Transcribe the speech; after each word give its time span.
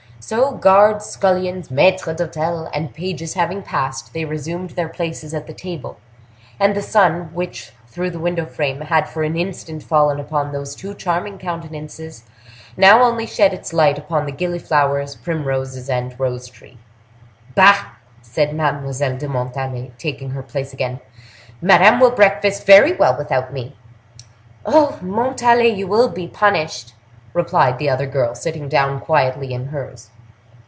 So, 0.23 0.51
guards, 0.51 1.07
scullions, 1.07 1.71
maitres 1.71 2.15
d'hotel, 2.15 2.69
and 2.75 2.93
pages 2.93 3.33
having 3.33 3.63
passed, 3.63 4.13
they 4.13 4.23
resumed 4.23 4.69
their 4.69 4.87
places 4.87 5.33
at 5.33 5.47
the 5.47 5.53
table; 5.53 5.97
and 6.59 6.75
the 6.75 6.81
sun, 6.83 7.33
which, 7.33 7.71
through 7.87 8.11
the 8.11 8.19
window 8.19 8.45
frame, 8.45 8.81
had 8.81 9.09
for 9.09 9.23
an 9.23 9.35
instant 9.35 9.81
fallen 9.81 10.19
upon 10.19 10.51
those 10.51 10.75
two 10.75 10.93
charming 10.93 11.39
countenances, 11.39 12.23
now 12.77 13.01
only 13.01 13.25
shed 13.25 13.51
its 13.51 13.73
light 13.73 13.97
upon 13.97 14.27
the 14.27 14.31
gilliflowers, 14.31 15.15
primroses, 15.15 15.89
and 15.89 16.17
rose 16.19 16.47
tree. 16.47 16.77
"Bah!" 17.55 17.85
said 18.21 18.53
Mademoiselle 18.53 19.17
de 19.17 19.27
Montalais, 19.27 19.91
taking 19.97 20.29
her 20.29 20.43
place 20.43 20.71
again; 20.71 20.99
"Madame 21.63 21.99
will 21.99 22.11
breakfast 22.11 22.67
very 22.67 22.93
well 22.93 23.17
without 23.17 23.51
me!" 23.51 23.75
"Oh! 24.67 24.99
Montalais, 25.01 25.73
you 25.73 25.87
will 25.87 26.09
be 26.09 26.27
punished!" 26.27 26.93
replied 27.33 27.77
the 27.79 27.89
other 27.89 28.05
girl, 28.05 28.35
sitting 28.35 28.67
down 28.67 28.99
quietly 28.99 29.53
in 29.53 29.67
hers. 29.67 30.09